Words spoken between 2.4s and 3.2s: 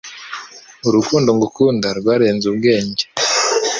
ubwenge